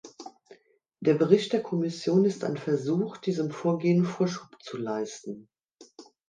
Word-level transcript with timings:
Der 0.99 1.13
Bericht 1.13 1.53
der 1.53 1.61
Kommission 1.61 2.25
ist 2.25 2.43
ein 2.43 2.57
Versuch, 2.57 3.17
diesem 3.17 3.51
Vorgehen 3.51 4.03
Vorschub 4.03 4.57
zu 4.59 4.77
leisten. 4.77 5.47